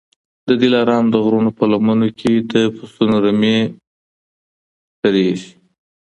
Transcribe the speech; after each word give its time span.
د 0.47 0.49
دلارام 0.61 1.05
د 1.09 1.15
غرو 1.23 1.51
په 1.57 1.63
لمنو 1.71 2.09
کي 2.19 2.33
د 2.51 2.53
پسونو 2.75 3.15
رمې 3.25 3.57
څرېږي 4.99 5.51